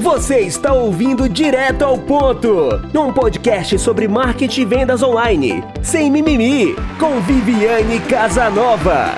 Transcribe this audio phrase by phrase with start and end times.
[0.00, 6.74] Você está ouvindo Direto ao Ponto, um podcast sobre marketing e vendas online, sem mimimi,
[6.98, 9.14] com Viviane Casanova.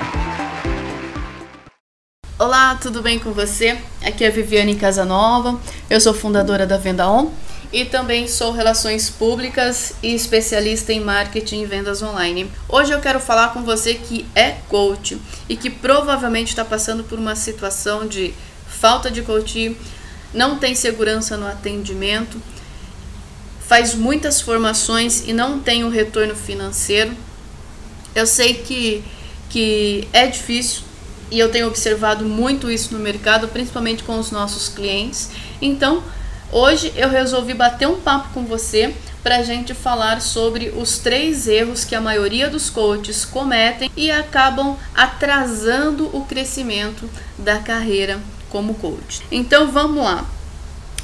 [2.37, 3.79] Olá, tudo bem com você?
[4.05, 5.57] Aqui é Viviane Casanova,
[5.89, 7.31] eu sou fundadora da Venda On
[7.73, 12.51] e também sou relações públicas e especialista em marketing e vendas online.
[12.69, 15.17] Hoje eu quero falar com você que é coach
[15.49, 18.35] e que provavelmente está passando por uma situação de
[18.67, 19.77] falta de coaching,
[20.33, 22.41] não tem segurança no atendimento,
[23.67, 27.13] faz muitas formações e não tem o um retorno financeiro.
[28.15, 29.03] Eu sei que,
[29.49, 30.83] que é difícil
[31.31, 35.31] e eu tenho observado muito isso no mercado, principalmente com os nossos clientes.
[35.63, 36.05] Então,
[36.51, 41.49] hoje eu resolvi bater um papo com você para a gente falar sobre os três
[41.49, 48.21] erros que a maioria dos coaches cometem e acabam atrasando o crescimento da carreira
[48.53, 49.23] como coach.
[49.33, 50.25] Então vamos lá.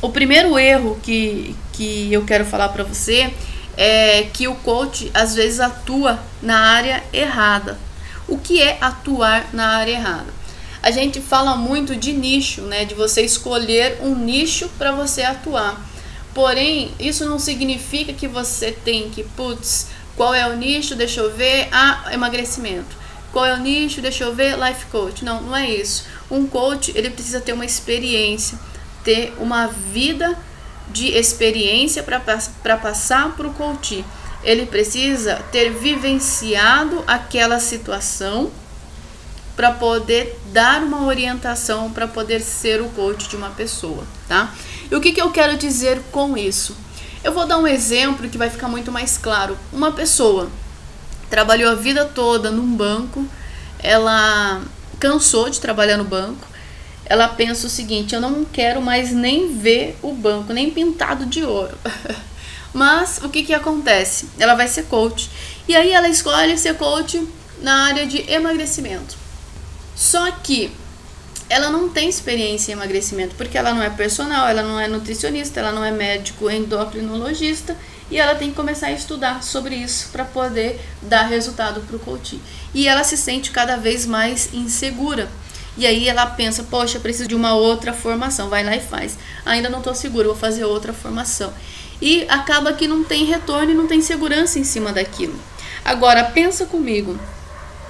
[0.02, 3.34] O primeiro erro que, que eu quero falar para você
[3.76, 7.78] é que o coach às vezes atua na área errada.
[8.28, 10.38] O que é atuar na área errada?
[10.82, 12.84] A gente fala muito de nicho, né?
[12.84, 15.80] De você escolher um nicho para você atuar.
[16.34, 20.94] Porém, isso não significa que você tem que, putz, qual é o nicho?
[20.94, 21.68] Deixa eu ver.
[21.72, 22.96] Ah, emagrecimento.
[23.32, 24.00] Qual é o nicho?
[24.00, 24.56] Deixa eu ver.
[24.56, 25.24] Life coach.
[25.24, 26.04] Não, não é isso.
[26.30, 28.58] Um coach, ele precisa ter uma experiência,
[29.02, 30.36] ter uma vida
[30.90, 34.04] de experiência para passar para o coach.
[34.42, 38.50] Ele precisa ter vivenciado aquela situação
[39.56, 44.54] para poder dar uma orientação, para poder ser o coach de uma pessoa, tá?
[44.88, 46.76] E o que, que eu quero dizer com isso?
[47.24, 49.58] Eu vou dar um exemplo que vai ficar muito mais claro.
[49.72, 50.48] Uma pessoa
[51.28, 53.26] trabalhou a vida toda num banco,
[53.80, 54.62] ela
[54.98, 56.46] cansou de trabalhar no banco,
[57.04, 61.42] ela pensa o seguinte: eu não quero mais nem ver o banco, nem pintado de
[61.42, 61.76] ouro.
[62.72, 64.28] Mas o que, que acontece?
[64.38, 65.30] Ela vai ser coach.
[65.66, 67.26] E aí ela escolhe ser coach
[67.60, 69.16] na área de emagrecimento.
[69.96, 70.70] Só que
[71.48, 75.60] ela não tem experiência em emagrecimento, porque ela não é personal, ela não é nutricionista,
[75.60, 77.76] ela não é médico endocrinologista
[78.10, 81.98] e ela tem que começar a estudar sobre isso para poder dar resultado para o
[81.98, 82.40] coach.
[82.74, 85.28] E ela se sente cada vez mais insegura.
[85.76, 89.16] E aí ela pensa, poxa, preciso de uma outra formação, vai lá e faz.
[89.46, 91.52] Ainda não estou segura, vou fazer outra formação.
[92.00, 95.38] E acaba que não tem retorno e não tem segurança em cima daquilo.
[95.84, 97.18] Agora, pensa comigo,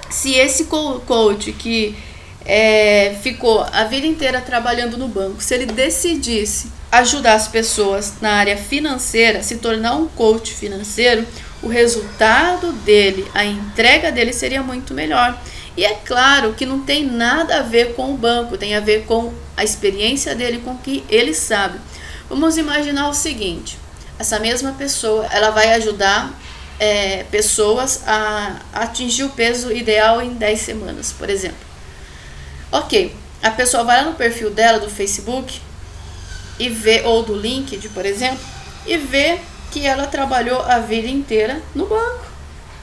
[0.09, 1.95] se esse coach que
[2.45, 8.33] é, ficou a vida inteira trabalhando no banco, se ele decidisse ajudar as pessoas na
[8.33, 11.25] área financeira, se tornar um coach financeiro,
[11.61, 15.39] o resultado dele, a entrega dele seria muito melhor.
[15.77, 19.05] E é claro que não tem nada a ver com o banco, tem a ver
[19.05, 21.79] com a experiência dele, com o que ele sabe.
[22.27, 23.77] Vamos imaginar o seguinte:
[24.17, 26.33] essa mesma pessoa, ela vai ajudar
[26.79, 31.69] é, pessoas a atingir o peso ideal em 10 semanas, por exemplo.
[32.71, 35.59] Ok, a pessoa vai lá no perfil dela do Facebook
[36.59, 38.43] e vê, ou do LinkedIn, por exemplo,
[38.85, 39.39] e vê
[39.71, 42.25] que ela trabalhou a vida inteira no banco.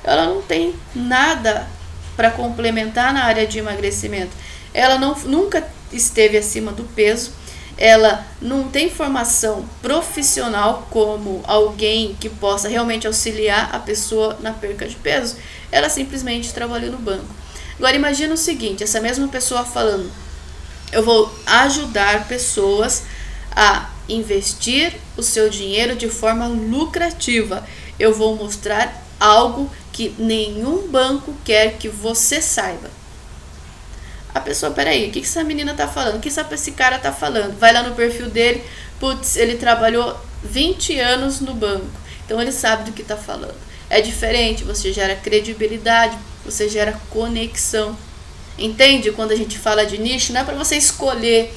[0.02, 1.68] Ela não tem nada
[2.16, 4.32] para complementar na área de emagrecimento.
[4.72, 7.32] Ela não, nunca esteve acima do peso.
[7.78, 14.88] Ela não tem formação profissional como alguém que possa realmente auxiliar a pessoa na perca
[14.88, 15.36] de peso.
[15.70, 17.45] Ela simplesmente trabalhou no banco.
[17.78, 20.10] Agora imagina o seguinte, essa mesma pessoa falando:
[20.92, 23.02] "Eu vou ajudar pessoas
[23.54, 27.66] a investir o seu dinheiro de forma lucrativa.
[27.98, 32.90] Eu vou mostrar algo que nenhum banco quer que você saiba.
[34.34, 36.16] A pessoa, peraí, o que, que essa menina tá falando?
[36.16, 37.58] O que esse cara tá falando?
[37.58, 38.62] Vai lá no perfil dele,
[39.00, 41.86] putz, ele trabalhou 20 anos no banco,
[42.24, 43.56] então ele sabe do que tá falando.
[43.88, 47.96] É diferente, você gera credibilidade, você gera conexão.
[48.58, 49.12] Entende?
[49.12, 51.54] Quando a gente fala de nicho, não é para você escolher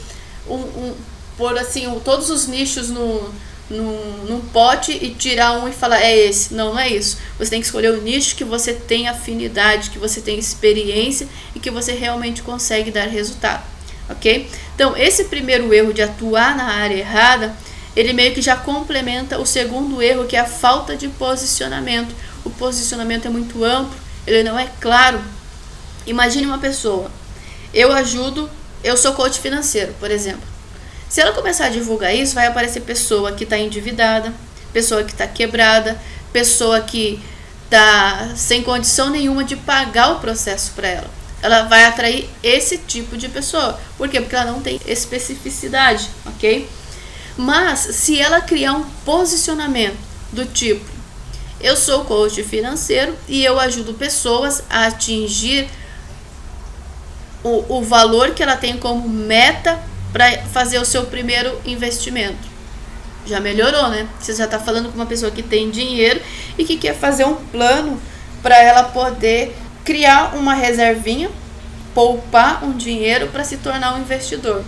[0.47, 0.95] um, um
[1.37, 3.33] pôr assim todos os nichos no,
[3.69, 6.53] no, num pote e tirar um e falar é esse.
[6.53, 7.17] Não, não é isso.
[7.37, 11.59] Você tem que escolher o nicho que você tem afinidade, que você tem experiência e
[11.59, 13.63] que você realmente consegue dar resultado.
[14.09, 14.49] Ok?
[14.73, 17.55] Então, esse primeiro erro de atuar na área errada,
[17.95, 22.13] ele meio que já complementa o segundo erro, que é a falta de posicionamento.
[22.43, 25.21] O posicionamento é muito amplo, ele não é claro.
[26.05, 27.11] Imagine uma pessoa.
[27.73, 28.49] Eu ajudo,
[28.83, 30.47] eu sou coach financeiro, por exemplo.
[31.09, 34.33] Se ela começar a divulgar isso, vai aparecer pessoa que está endividada,
[34.71, 35.99] pessoa que está quebrada,
[36.31, 37.19] pessoa que
[37.65, 41.09] está sem condição nenhuma de pagar o processo para ela.
[41.41, 43.79] Ela vai atrair esse tipo de pessoa.
[43.97, 44.19] Por quê?
[44.19, 46.69] Porque ela não tem especificidade, ok?
[47.37, 49.97] Mas se ela criar um posicionamento
[50.31, 50.85] do tipo:
[51.61, 55.67] eu sou coach financeiro e eu ajudo pessoas a atingir
[57.43, 59.79] o, o valor que ela tem como meta
[60.11, 62.49] para fazer o seu primeiro investimento.
[63.25, 64.07] Já melhorou, né?
[64.19, 66.19] Você já está falando com uma pessoa que tem dinheiro
[66.57, 68.01] e que quer fazer um plano
[68.41, 71.29] para ela poder criar uma reservinha,
[71.93, 74.63] poupar um dinheiro para se tornar um investidor.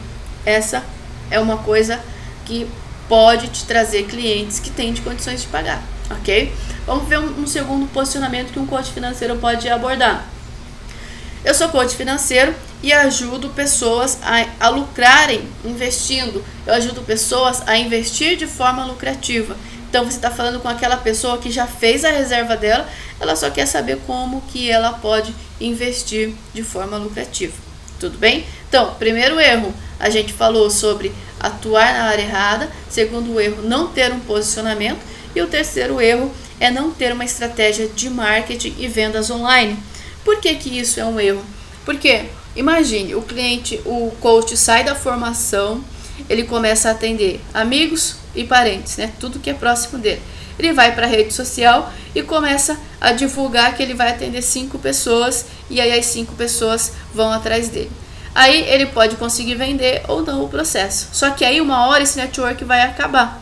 [0.46, 0.84] Essa
[1.30, 2.00] é uma coisa
[2.46, 2.68] que
[3.08, 6.54] pode te trazer clientes que têm de condições de pagar, ok?
[6.92, 10.28] Vamos ver um, segundo posicionamento que um coach financeiro pode abordar.
[11.42, 12.54] Eu sou coach financeiro
[12.84, 16.44] e ajudo pessoas a, a lucrarem investindo.
[16.68, 19.56] Eu ajudo pessoas a investir de forma lucrativa.
[19.90, 22.86] Então você está falando com aquela pessoa que já fez a reserva dela,
[23.22, 27.54] ela só quer saber como que ela pode investir de forma lucrativa.
[28.02, 28.46] Tudo bem?
[28.68, 32.70] Então, primeiro erro, a gente falou sobre atuar na área errada.
[32.90, 35.00] Segundo erro, não ter um posicionamento.
[35.34, 36.30] E o terceiro erro
[36.62, 39.76] é não ter uma estratégia de marketing e vendas online.
[40.24, 41.44] Por que, que isso é um erro?
[41.84, 42.26] Porque
[42.56, 45.84] imagine, o cliente, o coach sai da formação,
[46.30, 49.12] ele começa a atender amigos e parentes, né?
[49.20, 50.22] Tudo que é próximo dele.
[50.60, 54.78] Ele vai para a rede social e começa a divulgar que ele vai atender cinco
[54.78, 57.92] pessoas e aí as cinco pessoas vão atrás dele.
[58.36, 61.08] Aí ele pode conseguir vender ou não o processo.
[61.12, 63.42] Só que aí uma hora esse network vai acabar.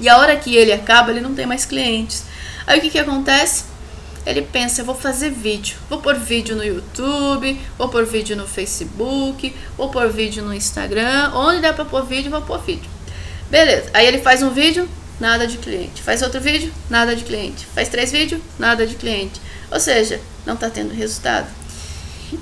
[0.00, 2.24] E a hora que ele acaba, ele não tem mais clientes.
[2.66, 3.76] Aí o que, que acontece?
[4.26, 9.54] ele pensa, vou fazer vídeo, vou pôr vídeo no YouTube, vou pôr vídeo no Facebook,
[9.76, 12.90] vou pôr vídeo no Instagram, onde der para pôr vídeo, vou pôr vídeo.
[13.48, 14.88] Beleza, aí ele faz um vídeo,
[15.20, 16.02] nada de cliente.
[16.02, 17.64] Faz outro vídeo, nada de cliente.
[17.72, 19.40] Faz três vídeos, nada de cliente.
[19.70, 21.46] Ou seja, não está tendo resultado.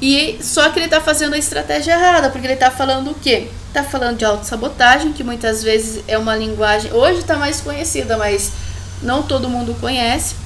[0.00, 3.48] E só que ele está fazendo a estratégia errada, porque ele está falando o quê?
[3.68, 8.52] Está falando de autossabotagem, que muitas vezes é uma linguagem, hoje está mais conhecida, mas
[9.02, 10.36] não todo mundo conhece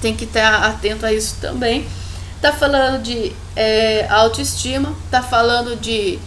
[0.00, 1.86] tem que estar atento a isso também.
[2.40, 6.18] Tá falando de é, autoestima, tá falando de,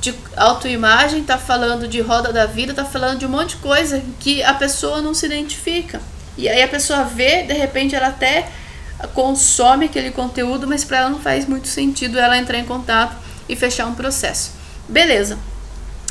[0.00, 4.02] de autoimagem, tá falando de roda da vida, tá falando de um monte de coisa
[4.20, 6.00] que a pessoa não se identifica.
[6.38, 8.48] E aí a pessoa vê, de repente ela até
[9.14, 13.16] consome aquele conteúdo, mas para ela não faz muito sentido ela entrar em contato
[13.48, 14.52] e fechar um processo.
[14.88, 15.38] Beleza.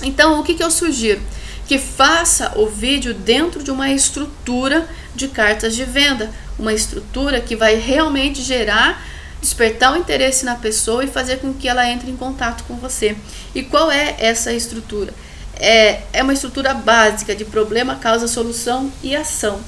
[0.04, 1.22] Então, o que, que eu sugiro?
[1.68, 7.56] Que faça o vídeo dentro de uma estrutura de cartas de venda, uma estrutura que
[7.56, 9.04] vai realmente gerar,
[9.42, 13.16] despertar o interesse na pessoa e fazer com que ela entre em contato com você.
[13.54, 15.14] E qual é essa estrutura?
[15.58, 19.62] É, é uma estrutura básica de problema, causa, solução e ação.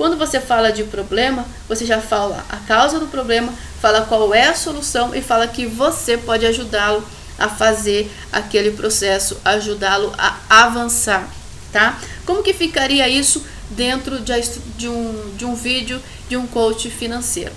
[0.00, 3.52] Quando você fala de problema, você já fala a causa do problema,
[3.82, 7.06] fala qual é a solução e fala que você pode ajudá-lo
[7.38, 11.28] a fazer aquele processo, ajudá-lo a avançar,
[11.70, 12.00] tá?
[12.24, 16.00] Como que ficaria isso dentro de, um, de um vídeo
[16.30, 17.52] de um coach financeiro.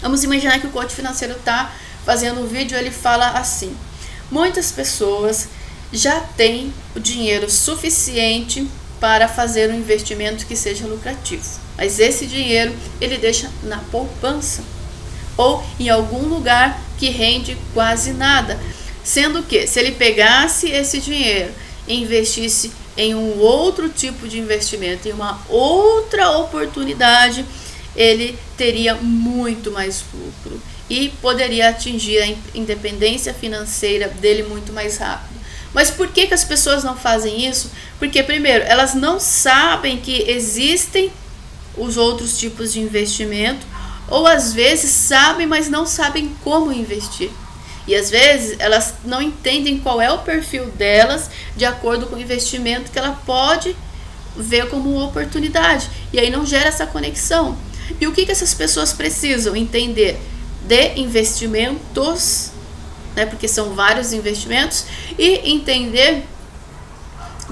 [0.00, 1.74] Vamos imaginar que o coach financeiro está
[2.06, 3.76] fazendo um vídeo ele fala assim:
[4.30, 5.46] muitas pessoas
[5.92, 8.66] já têm o dinheiro suficiente
[9.00, 11.42] para fazer um investimento que seja lucrativo,
[11.76, 14.62] mas esse dinheiro ele deixa na poupança
[15.36, 18.60] ou em algum lugar que rende quase nada,
[19.02, 21.50] sendo que se ele pegasse esse dinheiro
[21.88, 27.44] e investisse em um outro tipo de investimento, em uma outra oportunidade,
[27.96, 30.60] ele teria muito mais lucro
[30.90, 35.39] e poderia atingir a independência financeira dele muito mais rápido.
[35.72, 37.70] Mas por que, que as pessoas não fazem isso?
[37.98, 41.12] Porque, primeiro, elas não sabem que existem
[41.76, 43.64] os outros tipos de investimento,
[44.08, 47.30] ou às vezes sabem, mas não sabem como investir.
[47.86, 52.20] E às vezes elas não entendem qual é o perfil delas de acordo com o
[52.20, 53.74] investimento que ela pode
[54.36, 55.88] ver como oportunidade.
[56.12, 57.56] E aí não gera essa conexão.
[58.00, 60.18] E o que, que essas pessoas precisam entender
[60.66, 62.52] de investimentos,
[63.14, 64.86] né, porque são vários investimentos,
[65.18, 66.24] e entender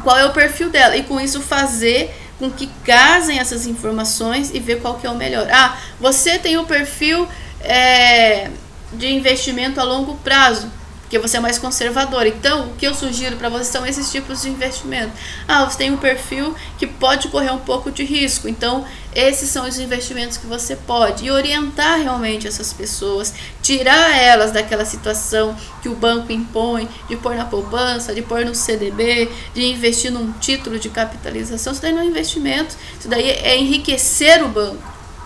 [0.02, 0.96] qual é o perfil dela.
[0.96, 5.16] E com isso fazer com que casem essas informações e ver qual que é o
[5.16, 5.48] melhor.
[5.50, 7.26] Ah, você tem o perfil.
[7.60, 8.48] É,
[8.92, 10.70] de investimento a longo prazo,
[11.08, 12.26] porque você é mais conservador.
[12.26, 15.10] Então, o que eu sugiro para você são esses tipos de investimento.
[15.48, 18.46] Ah, você tem um perfil que pode correr um pouco de risco.
[18.46, 18.84] Então,
[19.14, 24.84] esses são os investimentos que você pode e orientar realmente essas pessoas, tirar elas daquela
[24.84, 30.12] situação que o banco impõe de pôr na poupança, de pôr no CDB, de investir
[30.12, 31.72] num título de capitalização.
[31.72, 34.82] Isso daí não é investimento, isso daí é enriquecer o banco.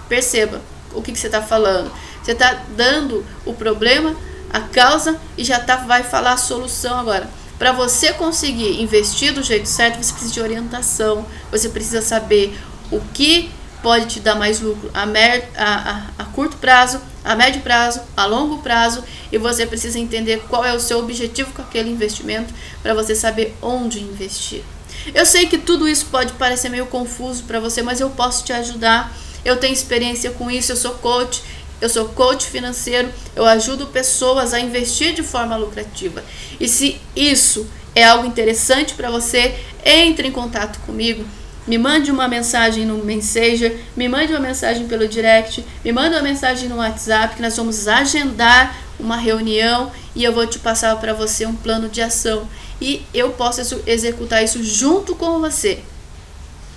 [0.09, 0.63] Perceba
[0.95, 1.91] o que, que você está falando
[2.23, 4.15] você está dando o problema,
[4.53, 7.29] a causa e já tá, vai falar a solução agora.
[7.59, 12.59] para você conseguir investir do jeito certo, você precisa de orientação, você precisa saber
[12.91, 13.51] o que
[13.83, 18.01] pode te dar mais lucro a, mer a, a, a, curto prazo, a médio prazo,
[18.17, 22.55] a longo prazo e você precisa entender qual é o seu objetivo com aquele investimento
[22.83, 24.63] para você saber onde investir.
[25.13, 28.53] Eu sei que tudo isso pode parecer meio confuso para você, mas eu posso te
[28.53, 29.13] ajudar.
[29.45, 31.43] Eu tenho experiência com isso, eu sou coach,
[31.83, 36.25] eu sou coach financeiro, eu ajudo pessoas a investir de forma lucrativa.
[36.59, 41.23] E se isso é algo interessante para você, entre em contato comigo
[41.67, 46.23] me mande uma mensagem no Messenger, me mande uma mensagem pelo direct, me mande uma
[46.23, 51.13] mensagem no WhatsApp que nós vamos agendar uma reunião e eu vou te passar para
[51.13, 52.49] você um plano de ação
[52.81, 55.81] e eu posso executar isso junto com você.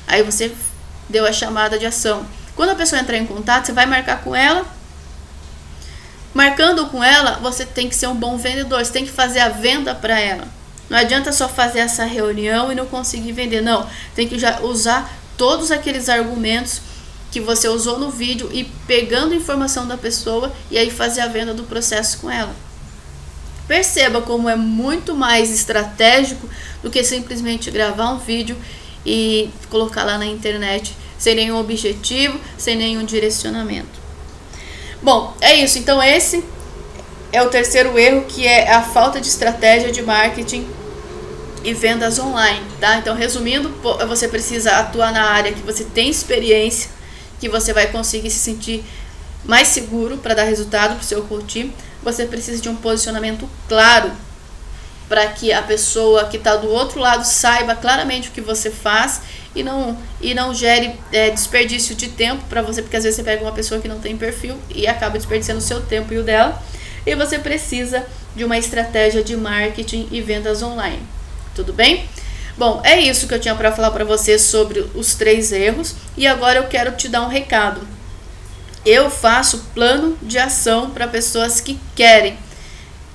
[0.07, 0.51] Aí você
[1.09, 2.25] deu a chamada de ação.
[2.55, 4.65] Quando a pessoa entrar em contato, você vai marcar com ela.
[6.35, 9.47] Marcando com ela, você tem que ser um bom vendedor, você tem que fazer a
[9.47, 10.45] venda para ela.
[10.89, 13.61] Não adianta só fazer essa reunião e não conseguir vender.
[13.61, 16.81] Não, tem que já usar todos aqueles argumentos
[17.31, 21.53] que você usou no vídeo e pegando informação da pessoa e aí fazer a venda
[21.53, 22.53] do processo com ela.
[23.65, 26.49] Perceba como é muito mais estratégico
[26.83, 28.57] do que simplesmente gravar um vídeo
[29.05, 34.04] e colocar lá na internet sem nenhum objetivo, sem nenhum direcionamento.
[35.05, 35.77] Bom, é isso.
[35.77, 36.43] Então esse
[37.31, 40.67] é o terceiro erro, que é a falta de estratégia de marketing
[41.63, 42.97] e vendas online, tá?
[42.97, 43.69] Então, resumindo,
[44.07, 46.89] você precisa atuar na área que você tem experiência,
[47.39, 48.83] que você vai conseguir se sentir
[49.43, 51.71] mais seguro para dar resultado para o seu coaching.
[52.01, 54.11] Você precisa de um posicionamento claro
[55.07, 59.21] para que a pessoa que está do outro lado saiba claramente o que você faz
[59.55, 63.23] e não, e não gere é, desperdício de tempo para você, porque às vezes você
[63.23, 66.23] pega uma pessoa que não tem perfil e acaba desperdiçando o seu tempo e o
[66.23, 66.61] dela
[67.05, 71.01] e você precisa de uma estratégia de marketing e vendas online.
[71.53, 72.09] Tudo bem?
[72.57, 76.25] Bom, é isso que eu tinha para falar para você sobre os três erros e
[76.25, 77.81] agora eu quero te dar um recado.
[78.85, 82.37] Eu faço plano de ação para pessoas que querem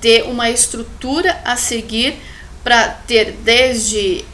[0.01, 2.19] ter uma estrutura a seguir
[2.63, 4.25] para ter desde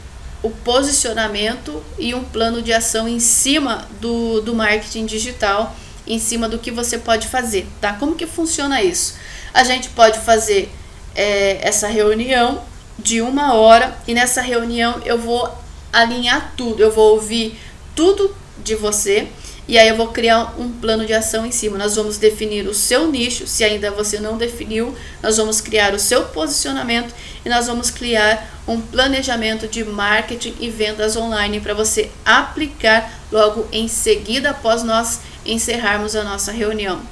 [0.42, 6.48] o posicionamento e um plano de ação em cima do, do marketing digital, em cima
[6.48, 7.92] do que você pode fazer, tá?
[7.92, 9.16] Como que funciona isso?
[9.52, 10.72] A gente pode fazer
[11.14, 12.62] é, essa reunião
[12.98, 15.52] de uma hora e nessa reunião eu vou
[15.92, 17.58] alinhar tudo, eu vou ouvir
[17.94, 19.28] tudo de você
[19.68, 21.76] e aí eu vou criar um plano de ação em cima.
[21.76, 25.98] Nós vamos definir o seu nicho, se ainda você não definiu, nós vamos criar o
[25.98, 32.10] seu posicionamento e nós vamos criar um planejamento de marketing e vendas online para você
[32.24, 37.02] aplicar logo em seguida após nós encerrarmos a nossa reunião.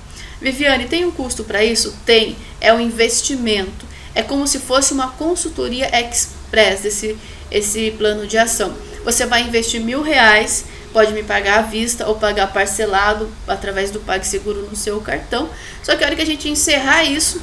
[0.41, 1.95] Viviane, tem um custo para isso?
[2.07, 2.37] Tem.
[2.59, 3.85] É um investimento.
[4.15, 7.19] É como se fosse uma consultoria express esse,
[7.51, 8.75] esse plano de ação.
[9.05, 10.65] Você vai investir mil reais,
[10.97, 15.47] pode me pagar à vista ou pagar parcelado através do PagSeguro no seu cartão.
[15.83, 17.39] Só que a hora que a gente encerrar isso,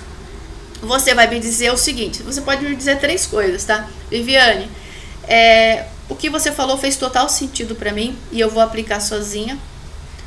[0.81, 3.87] você vai me dizer o seguinte: você pode me dizer três coisas, tá?
[4.09, 4.67] Viviane,
[5.27, 9.55] é, o que você falou fez total sentido para mim e eu vou aplicar sozinha.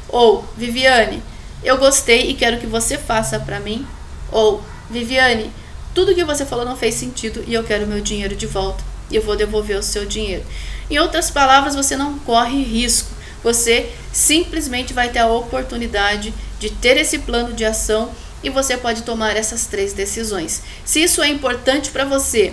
[0.09, 1.21] Ou, Viviane,
[1.65, 3.85] eu gostei e quero que você faça para mim.
[4.31, 5.51] Ou, Viviane,
[5.93, 8.85] tudo que você falou não fez sentido e eu quero meu dinheiro de volta.
[9.11, 10.45] E eu vou devolver o seu dinheiro.
[10.89, 13.16] Em outras palavras, você não corre risco.
[13.43, 18.11] Você simplesmente vai ter a oportunidade de ter esse plano de ação
[18.43, 20.63] e você pode tomar essas três decisões.
[20.85, 22.53] Se isso é importante para você,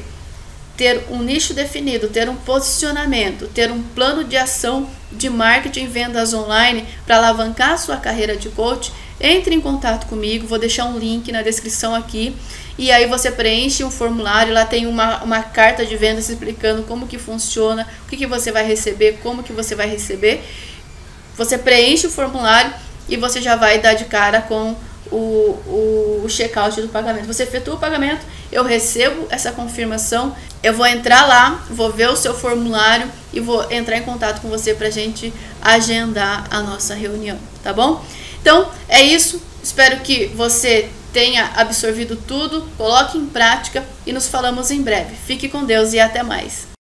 [0.75, 5.88] ter um nicho definido, ter um posicionamento, ter um plano de ação de marketing e
[5.88, 10.86] vendas online para alavancar a sua carreira de coach, entre em contato comigo, vou deixar
[10.86, 12.36] um link na descrição aqui
[12.77, 17.08] e aí você preenche um formulário, lá tem uma, uma carta de vendas explicando como
[17.08, 20.44] que funciona, o que, que você vai receber, como que você vai receber.
[21.38, 22.74] Você preenche o formulário
[23.08, 24.75] e você já vai dar de cara com
[25.12, 27.27] o, o, o check-out do pagamento.
[27.27, 32.15] Você efetua o pagamento, eu recebo essa confirmação, eu vou entrar lá, vou ver o
[32.15, 37.38] seu formulário e vou entrar em contato com você para gente agendar a nossa reunião,
[37.63, 38.03] tá bom?
[38.42, 39.42] Então é isso.
[39.63, 45.15] Espero que você tenha absorvido tudo, coloque em prática e nos falamos em breve.
[45.15, 46.67] Fique com Deus e até mais.